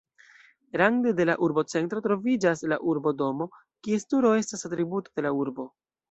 Rande 0.81 1.11
de 1.17 1.25
la 1.29 1.33
urbocentro 1.47 1.99
troviĝas 2.05 2.63
la 2.73 2.79
urbodomo, 2.93 3.47
kies 3.89 4.07
turo 4.13 4.31
estas 4.39 4.67
atributo 4.71 5.15
de 5.21 5.25
la 5.27 5.33
urbo. 5.43 5.67